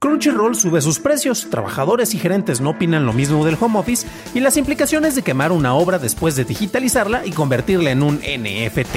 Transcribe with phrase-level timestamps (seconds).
[0.00, 4.38] Crunchyroll sube sus precios, trabajadores y gerentes no opinan lo mismo del home office y
[4.38, 8.94] las implicaciones de quemar una obra después de digitalizarla y convertirla en un NFT.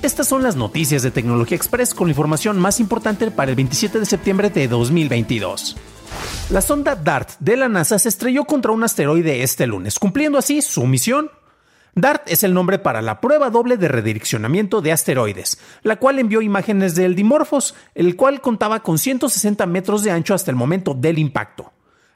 [0.00, 3.98] Estas son las noticias de Tecnología Express con la información más importante para el 27
[3.98, 5.76] de septiembre de 2022.
[6.48, 10.62] La sonda DART de la NASA se estrelló contra un asteroide este lunes, cumpliendo así
[10.62, 11.30] su misión.
[11.94, 16.40] DART es el nombre para la prueba doble de redireccionamiento de asteroides, la cual envió
[16.40, 21.18] imágenes del Dimorphos, el cual contaba con 160 metros de ancho hasta el momento del
[21.18, 21.72] impacto.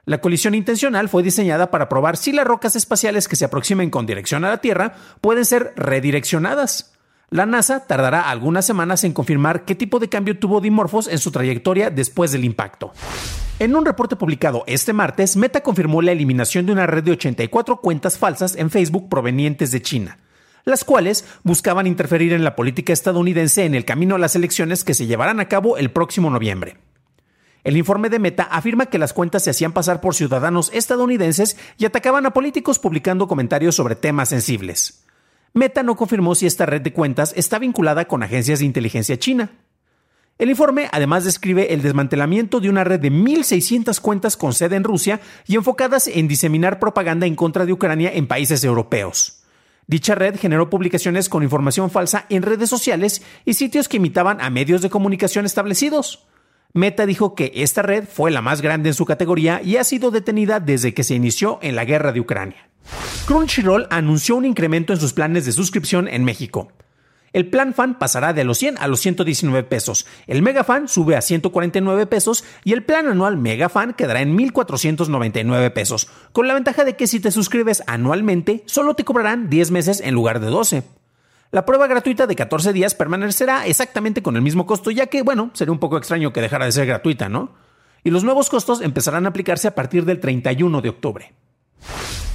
[0.07, 4.07] La colisión intencional fue diseñada para probar si las rocas espaciales que se aproximen con
[4.07, 6.94] dirección a la Tierra pueden ser redireccionadas.
[7.35, 11.33] La NASA tardará algunas semanas en confirmar qué tipo de cambio tuvo Dimorphos en su
[11.33, 12.93] trayectoria después del impacto.
[13.59, 17.79] En un reporte publicado este martes, Meta confirmó la eliminación de una red de 84
[17.79, 20.19] cuentas falsas en Facebook provenientes de China,
[20.65, 24.95] las cuales buscaban interferir en la política estadounidense en el camino a las elecciones que
[24.95, 26.77] se llevarán a cabo el próximo noviembre.
[27.65, 31.85] El informe de Meta afirma que las cuentas se hacían pasar por ciudadanos estadounidenses y
[31.85, 35.04] atacaban a políticos publicando comentarios sobre temas sensibles.
[35.57, 39.53] Meta no confirmó si esta red de cuentas está vinculada con agencias de inteligencia china.
[40.37, 44.83] El informe además describe el desmantelamiento de una red de 1.600 cuentas con sede en
[44.83, 49.45] Rusia y enfocadas en diseminar propaganda en contra de Ucrania en países europeos.
[49.87, 54.51] Dicha red generó publicaciones con información falsa en redes sociales y sitios que imitaban a
[54.51, 56.27] medios de comunicación establecidos.
[56.73, 60.11] Meta dijo que esta red fue la más grande en su categoría y ha sido
[60.11, 62.74] detenida desde que se inició en la guerra de Ucrania.
[63.27, 66.69] Crunchyroll anunció un incremento en sus planes de suscripción en México.
[67.33, 71.17] El plan fan pasará de los 100 a los 119 pesos, el mega fan sube
[71.17, 76.53] a 149 pesos y el plan anual mega fan quedará en 1499 pesos, con la
[76.53, 80.49] ventaja de que si te suscribes anualmente solo te cobrarán 10 meses en lugar de
[80.49, 80.83] 12.
[81.51, 85.51] La prueba gratuita de 14 días permanecerá exactamente con el mismo costo, ya que, bueno,
[85.55, 87.55] sería un poco extraño que dejara de ser gratuita, ¿no?
[88.03, 91.33] Y los nuevos costos empezarán a aplicarse a partir del 31 de octubre.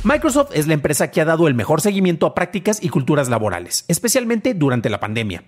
[0.03, 3.83] Microsoft es la empresa que ha dado el mejor seguimiento a prácticas y culturas laborales,
[3.89, 5.43] especialmente durante la pandemia.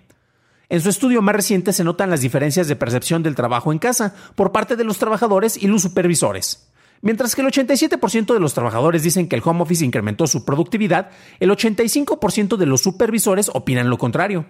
[0.68, 4.14] En su estudio más reciente se notan las diferencias de percepción del trabajo en casa
[4.34, 6.68] por parte de los trabajadores y los supervisores.
[7.00, 11.10] Mientras que el 87% de los trabajadores dicen que el home office incrementó su productividad,
[11.40, 14.44] el 85% de los supervisores opinan lo contrario.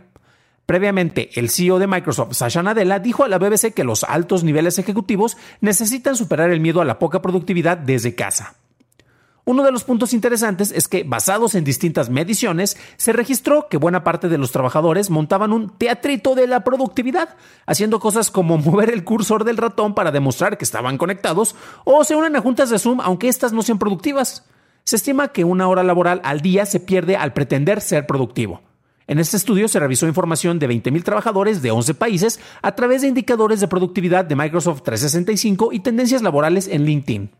[0.66, 4.80] Previamente, el CEO de Microsoft, Sasha Nadella, dijo a la BBC que los altos niveles
[4.80, 8.56] ejecutivos necesitan superar el miedo a la poca productividad desde casa.
[9.44, 14.04] Uno de los puntos interesantes es que, basados en distintas mediciones, se registró que buena
[14.04, 17.36] parte de los trabajadores montaban un teatrito de la productividad,
[17.66, 22.14] haciendo cosas como mover el cursor del ratón para demostrar que estaban conectados, o se
[22.14, 24.46] unen a juntas de Zoom aunque éstas no sean productivas.
[24.84, 28.62] Se estima que una hora laboral al día se pierde al pretender ser productivo.
[29.08, 33.08] En este estudio se revisó información de 20.000 trabajadores de 11 países a través de
[33.08, 37.30] indicadores de productividad de Microsoft 365 y tendencias laborales en LinkedIn.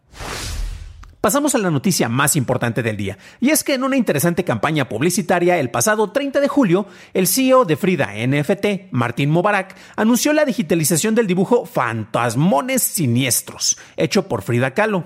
[1.23, 4.89] Pasamos a la noticia más importante del día, y es que en una interesante campaña
[4.89, 10.45] publicitaria el pasado 30 de julio, el CEO de Frida NFT, Martín Mobarak, anunció la
[10.45, 15.05] digitalización del dibujo Fantasmones Siniestros, hecho por Frida Kahlo.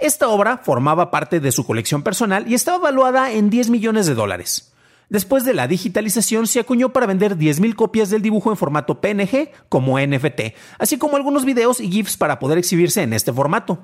[0.00, 4.14] Esta obra formaba parte de su colección personal y estaba valuada en 10 millones de
[4.14, 4.74] dólares.
[5.10, 9.52] Después de la digitalización se acuñó para vender 10.000 copias del dibujo en formato PNG
[9.68, 13.78] como NFT, así como algunos videos y GIFs para poder exhibirse en este formato.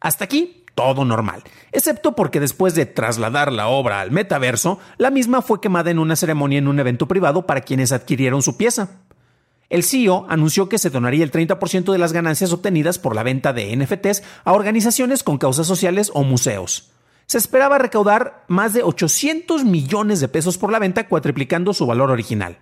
[0.00, 1.42] Hasta aquí todo normal,
[1.72, 6.14] excepto porque después de trasladar la obra al metaverso, la misma fue quemada en una
[6.14, 8.90] ceremonia en un evento privado para quienes adquirieron su pieza.
[9.70, 13.52] El CEO anunció que se donaría el 30% de las ganancias obtenidas por la venta
[13.52, 16.92] de NFTs a organizaciones con causas sociales o museos.
[17.26, 22.12] Se esperaba recaudar más de 800 millones de pesos por la venta, cuatriplicando su valor
[22.12, 22.58] original.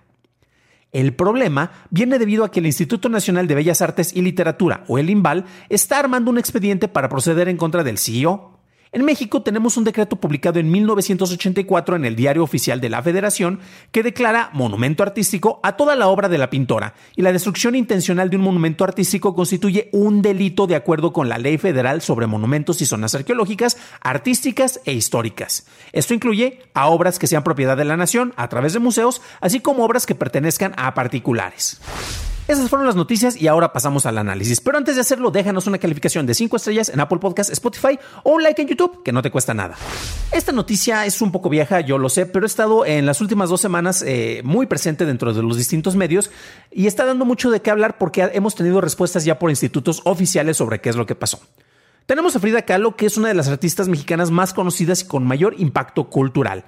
[0.97, 4.97] El problema viene debido a que el Instituto Nacional de Bellas Artes y Literatura, o
[4.97, 8.56] el INVAL, está armando un expediente para proceder en contra del CEO.
[8.97, 13.61] En México tenemos un decreto publicado en 1984 en el Diario Oficial de la Federación
[13.93, 18.31] que declara monumento artístico a toda la obra de la pintora y la destrucción intencional
[18.31, 22.81] de un monumento artístico constituye un delito de acuerdo con la Ley Federal sobre Monumentos
[22.81, 25.67] y Zonas Arqueológicas, Artísticas e Históricas.
[25.93, 29.61] Esto incluye a obras que sean propiedad de la nación a través de museos, así
[29.61, 31.83] como obras que pertenezcan a particulares.
[32.49, 34.61] Esas fueron las noticias y ahora pasamos al análisis.
[34.61, 38.35] Pero antes de hacerlo, déjanos una calificación de 5 estrellas en Apple Podcast, Spotify o
[38.35, 39.75] un like en YouTube, que no te cuesta nada.
[40.31, 43.51] Esta noticia es un poco vieja, yo lo sé, pero he estado en las últimas
[43.51, 46.31] dos semanas eh, muy presente dentro de los distintos medios
[46.71, 50.57] y está dando mucho de qué hablar porque hemos tenido respuestas ya por institutos oficiales
[50.57, 51.41] sobre qué es lo que pasó.
[52.07, 55.27] Tenemos a Frida Kahlo, que es una de las artistas mexicanas más conocidas y con
[55.27, 56.65] mayor impacto cultural.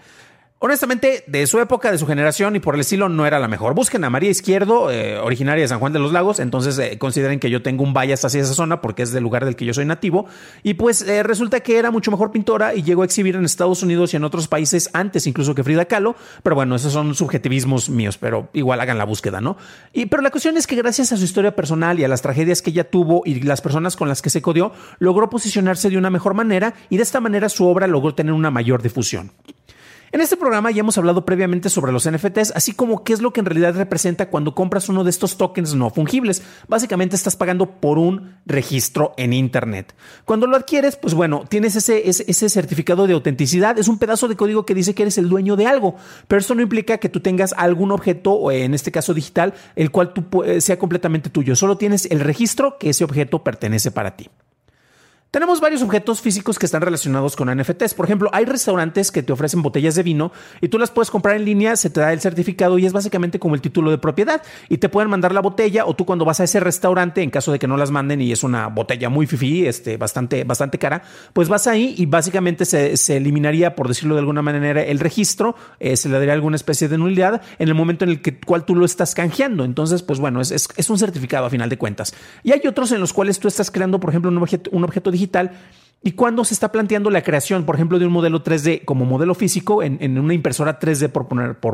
[0.60, 3.74] Honestamente, de su época, de su generación y por el estilo no era la mejor.
[3.76, 7.38] Busquen a María Izquierdo, eh, originaria de San Juan de los Lagos, entonces eh, consideren
[7.38, 9.72] que yo tengo un bias hacia esa zona porque es del lugar del que yo
[9.72, 10.26] soy nativo.
[10.64, 13.84] Y pues eh, resulta que era mucho mejor pintora y llegó a exhibir en Estados
[13.84, 16.16] Unidos y en otros países antes incluso que Frida Kahlo.
[16.42, 19.56] Pero bueno, esos son subjetivismos míos, pero igual hagan la búsqueda, ¿no?
[19.92, 22.62] Y pero la cuestión es que gracias a su historia personal y a las tragedias
[22.62, 26.10] que ella tuvo y las personas con las que se codió, logró posicionarse de una
[26.10, 29.30] mejor manera y de esta manera su obra logró tener una mayor difusión.
[30.10, 33.34] En este programa ya hemos hablado previamente sobre los NFTs, así como qué es lo
[33.34, 36.42] que en realidad representa cuando compras uno de estos tokens no fungibles.
[36.66, 39.94] Básicamente estás pagando por un registro en Internet.
[40.24, 43.78] Cuando lo adquieres, pues bueno, tienes ese, ese, certificado de autenticidad.
[43.78, 45.96] Es un pedazo de código que dice que eres el dueño de algo,
[46.26, 50.14] pero eso no implica que tú tengas algún objeto, en este caso digital, el cual
[50.60, 51.54] sea completamente tuyo.
[51.54, 54.30] Solo tienes el registro que ese objeto pertenece para ti.
[55.30, 57.92] Tenemos varios objetos físicos que están relacionados con NFTs.
[57.92, 60.32] Por ejemplo, hay restaurantes que te ofrecen botellas de vino
[60.62, 63.38] y tú las puedes comprar en línea, se te da el certificado y es básicamente
[63.38, 64.42] como el título de propiedad.
[64.70, 67.52] Y te pueden mandar la botella o tú cuando vas a ese restaurante, en caso
[67.52, 71.02] de que no las manden y es una botella muy fifi, este, bastante, bastante cara,
[71.34, 75.98] pues vas ahí y básicamente se, eliminaría, por decirlo de alguna manera, el registro, eh,
[75.98, 78.74] se le daría alguna especie de nulidad en el momento en el que, cual tú
[78.74, 79.66] lo estás canjeando.
[79.66, 82.14] Entonces, pues bueno, es, es, un certificado a final de cuentas.
[82.42, 85.10] Y hay otros en los cuales tú estás creando, por ejemplo, un objeto, un objeto
[85.10, 85.17] digital
[86.00, 89.34] y cuando se está planteando la creación, por ejemplo, de un modelo 3D como modelo
[89.34, 91.26] físico en, una impresora 3D, por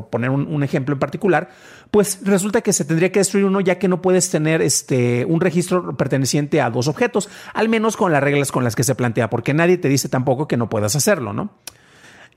[0.08, 1.50] poner, un, ejemplo en particular,
[1.90, 5.42] pues resulta que se tendría que destruir uno ya que no puedes tener este, un
[5.42, 9.28] registro perteneciente a dos objetos, al menos con las reglas con las que se plantea,
[9.28, 11.50] porque nadie te dice tampoco que no puedas hacerlo, ¿no?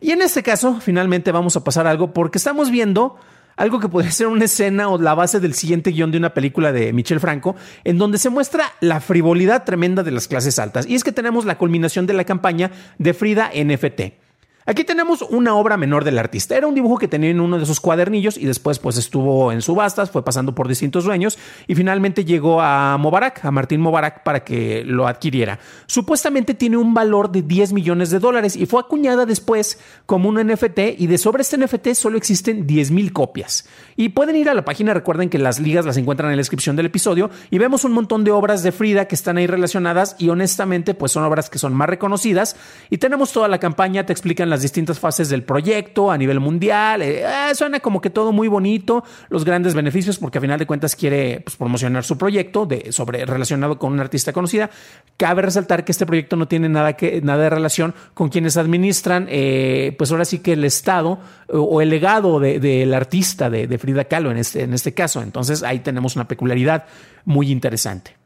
[0.02, 3.18] Y en este caso, finalmente vamos a pasar algo porque estamos viendo
[3.58, 6.72] algo que podría ser una escena o la base del siguiente guion de una película
[6.72, 10.88] de Michel Franco, en donde se muestra la frivolidad tremenda de las clases altas.
[10.88, 14.27] Y es que tenemos la culminación de la campaña de Frida NFT.
[14.70, 16.58] Aquí tenemos una obra menor del artista.
[16.58, 19.62] Era un dibujo que tenía en uno de sus cuadernillos y después pues estuvo en
[19.62, 24.44] subastas, fue pasando por distintos dueños y finalmente llegó a Mobarak, a Martín Mobarak para
[24.44, 25.58] que lo adquiriera.
[25.86, 30.36] Supuestamente tiene un valor de 10 millones de dólares y fue acuñada después como un
[30.36, 33.70] NFT y de sobre este NFT solo existen 10 mil copias.
[33.96, 36.76] Y pueden ir a la página, recuerden que las ligas las encuentran en la descripción
[36.76, 40.28] del episodio y vemos un montón de obras de Frida que están ahí relacionadas y
[40.28, 42.58] honestamente pues son obras que son más reconocidas
[42.90, 47.02] y tenemos toda la campaña, te explican las distintas fases del proyecto a nivel mundial.
[47.02, 50.66] Eh, eh, suena como que todo muy bonito, los grandes beneficios, porque a final de
[50.66, 54.70] cuentas quiere pues, promocionar su proyecto de, sobre, relacionado con una artista conocida.
[55.18, 59.28] Cabe resaltar que este proyecto no tiene nada, que, nada de relación con quienes administran,
[59.30, 64.32] eh, pues ahora sí que el Estado o, el legado del artista de, Frida Kahlo
[64.32, 65.22] en este, en este caso.
[65.22, 66.86] Entonces ahí tenemos una peculiaridad
[67.26, 68.17] muy interesante.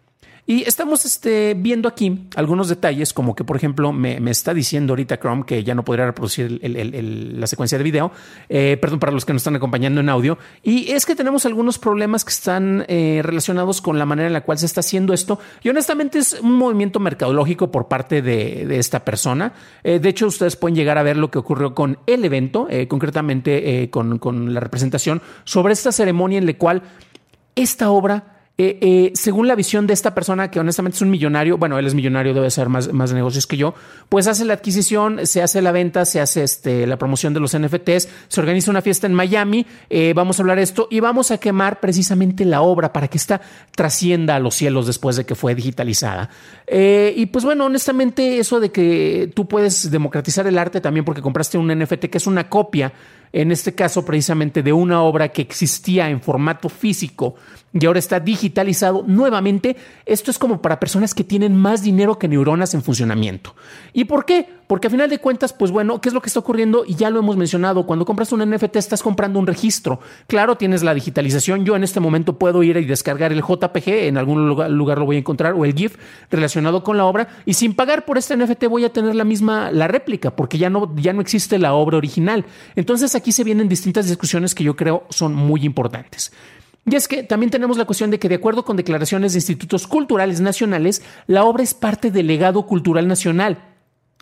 [0.48, 5.20] Y estamos este, viendo aquí algunos detalles, como que, por ejemplo, me, está diciendo ahorita
[5.20, 8.12] Chrome que ya no podría reproducir la secuencia de video.
[8.50, 10.38] Eh, perdón para los que nos están acompañando en audio.
[10.64, 14.42] Y es que tenemos algunos problemas que están eh, relacionados con la manera en la
[14.42, 15.40] cual se está haciendo esto.
[15.62, 19.54] Y honestamente es un movimiento mercadológico por parte de, esta persona.
[19.84, 23.90] Eh, de hecho, ustedes pueden llegar a ver lo que ocurrió con el evento, concretamente
[23.92, 26.82] con, con la representación sobre esta ceremonia en la cual
[27.56, 31.58] esta obra eh, eh, según la visión de esta persona, que honestamente es un millonario,
[31.58, 33.74] bueno, él es millonario, debe ser más, más negocios que yo,
[34.08, 37.58] pues hace la adquisición, se hace la venta, se hace este, la promoción de los
[37.58, 41.32] NFTs, se organiza una fiesta en Miami, eh, vamos a hablar de esto y vamos
[41.32, 43.42] a quemar precisamente la obra para que esta
[43.76, 46.30] trascienda a los cielos después de que fue digitalizada.
[46.72, 51.58] y pues bueno, honestamente, eso de que tú puedes democratizar el arte también porque compraste
[51.58, 52.94] un NFT que es una copia
[53.34, 57.36] en este caso precisamente de una obra que existía en formato físico
[57.74, 62.28] y ahora está digitalizado nuevamente, esto es como para personas que tienen más dinero que
[62.28, 63.56] neuronas en funcionamiento.
[63.94, 64.48] ¿Y por qué?
[64.68, 66.84] Porque a final de cuentas, pues bueno, ¿qué es lo que está ocurriendo?
[66.86, 70.00] Y ya lo hemos mencionado, cuando compras un NFT estás comprando un registro.
[70.28, 74.18] Claro, tienes la digitalización, yo en este momento puedo ir y descargar el JPG, en
[74.18, 75.98] algún lugar, lugar lo voy a encontrar, o el GIF
[76.30, 79.72] relacionado con la obra, y sin pagar por este NFT voy a tener la misma,
[79.72, 82.46] la réplica, porque ya no, ya no existe la obra original.
[82.76, 86.32] Entonces aquí se vienen distintas discusiones que yo creo son muy importantes.
[86.86, 89.88] Y es que también tenemos la cuestión de que, de acuerdo con declaraciones de institutos
[89.88, 93.71] culturales nacionales, la obra es parte del legado cultural nacional.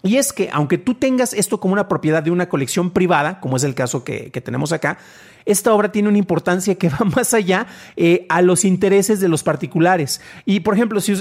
[0.03, 3.57] Y es que, aunque tú tengas esto como una propiedad de una colección privada, como
[3.57, 4.97] es el caso que, que tenemos acá,
[5.45, 9.43] esta obra tiene una importancia que va más allá eh, a los intereses de los
[9.43, 10.21] particulares.
[10.45, 11.13] Y, por ejemplo, si,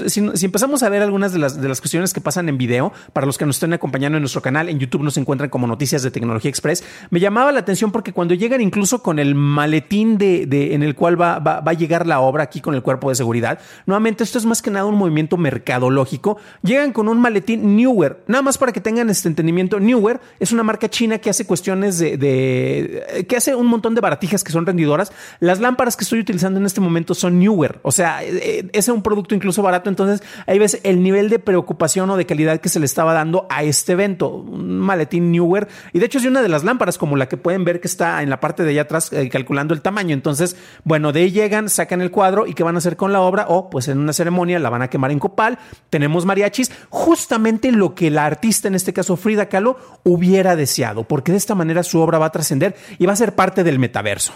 [0.45, 3.37] empezamos a ver algunas de las, de las cuestiones que pasan en video, para los
[3.37, 6.49] que nos estén acompañando en nuestro canal, en YouTube nos encuentran como Noticias de Tecnología
[6.49, 10.95] Express, me llamaba la atención porque cuando llegan incluso con el maletín de, en el
[10.95, 14.37] cual va, va, a llegar la obra aquí con el cuerpo de seguridad, nuevamente esto
[14.37, 18.68] es más que nada un movimiento mercadológico, llegan con un maletín Newer, nada más para
[18.71, 23.55] que tengan este entendimiento, Newer es una marca china que hace cuestiones de, que hace
[23.55, 25.11] un montón de baratijas que son rendidoras.
[25.39, 28.87] Las lámparas que estoy utilizando en este momento son Newer, o sea, eh, eh, es
[28.87, 29.89] un producto incluso barato.
[29.89, 33.47] Entonces, ahí ves el nivel de preocupación o de calidad que se le estaba dando
[33.49, 34.29] a este evento.
[34.29, 35.67] Un maletín Newer.
[35.93, 38.21] Y de hecho, es una de las lámparas, como la que pueden ver que está
[38.21, 40.13] en la parte de allá atrás eh, calculando el tamaño.
[40.13, 43.21] Entonces, bueno, de ahí llegan, sacan el cuadro y qué van a hacer con la
[43.21, 43.45] obra.
[43.47, 45.57] O, pues en una ceremonia la van a quemar en copal.
[45.89, 51.31] Tenemos mariachis, justamente lo que la artista, en este caso Frida Kahlo, hubiera deseado, porque
[51.31, 54.09] de esta manera su obra va a trascender y va a ser parte del metaverso
[54.09, 54.33] verso.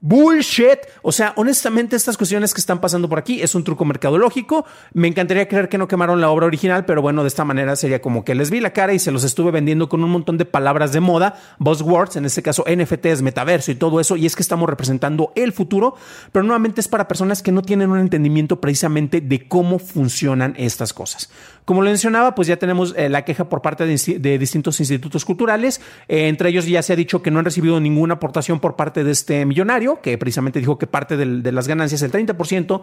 [0.00, 0.78] Bullshit.
[1.02, 4.64] O sea, honestamente, estas cuestiones que están pasando por aquí es un truco mercadológico.
[4.92, 8.00] Me encantaría creer que no quemaron la obra original, pero bueno, de esta manera sería
[8.00, 10.44] como que les vi la cara y se los estuve vendiendo con un montón de
[10.44, 14.16] palabras de moda, buzzwords, en este caso NFTs, metaverso y todo eso.
[14.16, 15.96] Y es que estamos representando el futuro,
[16.30, 20.92] pero nuevamente es para personas que no tienen un entendimiento precisamente de cómo funcionan estas
[20.92, 21.28] cosas.
[21.68, 25.82] Como lo mencionaba, pues ya tenemos eh, la queja por parte de, distintos institutos culturales.
[26.08, 29.04] Eh, entre ellos ya se ha dicho que no han recibido ninguna aportación por parte
[29.04, 32.82] de este millonario, que precisamente dijo que parte de las ganancias, el 30%,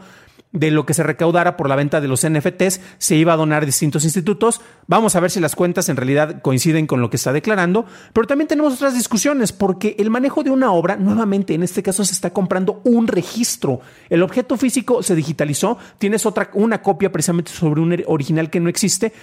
[0.56, 3.64] de lo que se recaudara por la venta de los NFTs se iba a donar
[3.64, 4.62] a distintos institutos.
[4.88, 8.26] Vamos a ver si las cuentas en realidad coinciden con lo que está declarando, pero
[8.26, 12.14] también tenemos otras discusiones porque el manejo de una obra, nuevamente en este caso se
[12.14, 13.82] está comprando un registro.
[14.10, 18.70] El objeto físico se digitalizó, tienes otra una copia precisamente sobre un original que no
[18.70, 19.14] existe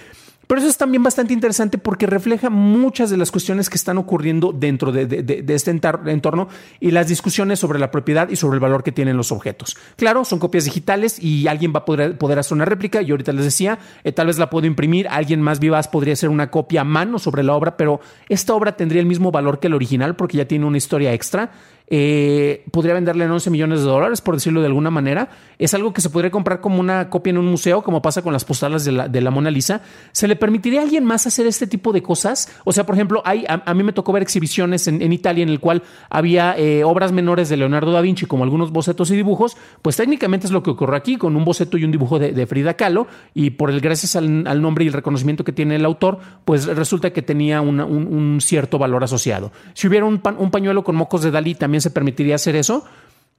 [0.47, 4.51] pero eso es también bastante interesante porque refleja muchas de las cuestiones que están ocurriendo
[4.51, 6.47] dentro de, este entorno
[6.79, 9.77] y las discusiones sobre la propiedad y sobre el valor que tienen los objetos.
[9.95, 13.01] Claro, son copias digitales y alguien va a poder, hacer una réplica.
[13.01, 16.29] Yo ahorita les decía, eh, tal vez la puedo imprimir, alguien más vivaz podría hacer
[16.29, 19.67] una copia a mano sobre la obra, pero esta obra tendría el mismo valor que
[19.67, 21.51] el original porque ya tiene una historia extra
[21.87, 25.29] eh, podría venderle en 11 millones de dólares, por decirlo de alguna manera.
[25.59, 28.33] Es algo que se podría comprar como una copia en un museo, como pasa con
[28.33, 29.81] las postales de la, Mona Lisa.
[30.11, 32.49] ¿Se le permitiría a alguien más hacer este tipo de cosas?
[32.63, 35.59] O sea, por ejemplo, hay, a, mí me tocó ver exhibiciones en, Italia en el
[35.59, 39.57] cual había eh, obras menores de Leonardo da Vinci, como algunos bocetos y dibujos.
[39.81, 42.75] Pues técnicamente es lo que ocurre aquí, con un boceto y un dibujo de, Frida
[42.75, 46.65] Kahlo, y por el gracias al, nombre y el reconocimiento que tiene el autor, pues
[46.65, 49.51] resulta que tenía un, cierto valor asociado.
[49.73, 52.85] Si hubiera un, un pañuelo con mocos de Dalí, también se permitiría hacer eso.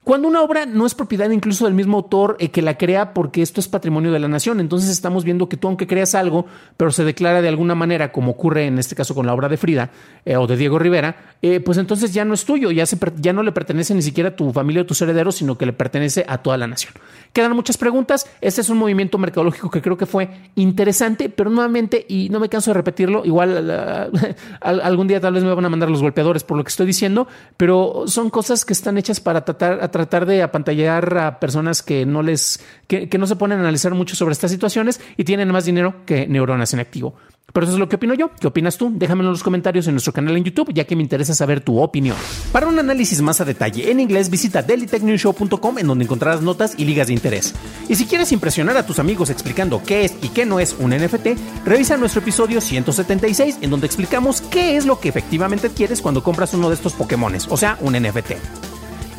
[0.04, 3.40] Cuando una obra no es propiedad incluso del mismo autor eh, que la crea porque
[3.40, 6.44] esto es patrimonio de la nación, entonces estamos viendo que tú aunque creas algo,
[6.76, 9.56] pero se declara de alguna manera, como ocurre en este caso con la obra de
[9.56, 9.90] Frida
[10.26, 13.32] eh, o de Diego Rivera, eh, pues entonces ya no es tuyo, ya, se, ya
[13.32, 16.26] no le pertenece ni siquiera a tu familia o tus herederos, sino que le pertenece
[16.28, 16.92] a toda la nación.
[17.32, 22.04] Quedan muchas preguntas, este es un movimiento mercadológico que creo que fue interesante, pero nuevamente,
[22.06, 23.70] y no me canso de repetirlo, igual
[24.60, 27.26] algún día tal vez me van a mandar los golpeadores por lo que estoy diciendo,
[27.56, 32.22] pero son cosas que están hechas para tratar tratar de apantallar a personas que no
[32.22, 36.04] les, que, no se ponen a analizar mucho sobre estas situaciones y tienen más dinero
[36.04, 37.14] que neuronas en activo.
[37.52, 38.32] Pero eso es lo que opino yo.
[38.40, 38.90] ¿Qué opinas tú?
[38.92, 41.80] Déjamelo en los comentarios en nuestro canal en YouTube, ya que me interesa saber tu
[41.80, 42.16] opinión.
[42.50, 46.84] Para un análisis más a detalle en inglés, visita dailytechnewshow.com en donde encontrarás notas y
[46.84, 47.54] ligas de interés.
[47.88, 50.90] Y si quieres impresionar a tus amigos explicando qué es y qué no es un
[50.90, 56.24] NFT, revisa nuestro episodio 176 en donde explicamos qué es lo que efectivamente quieres cuando
[56.24, 58.63] compras uno de estos Pokémones, o sea, un NFT.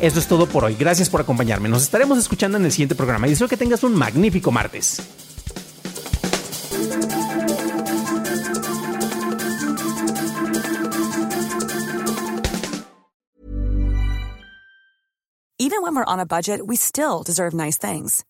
[0.00, 0.74] Eso es todo por hoy.
[0.74, 1.68] Gracias por acompañarme.
[1.68, 5.00] Nos estaremos escuchando en el siguiente programa y deseo que tengas un magnífico martes.
[15.58, 18.24] Even when we're on a budget, we still deserve nice things.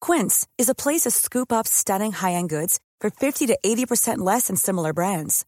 [0.00, 4.46] Quince is a place to scoop up stunning high-end goods for 50 to 80% less
[4.46, 5.44] than similar brands.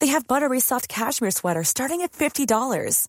[0.00, 3.08] They have buttery soft cashmere sweaters starting at $50,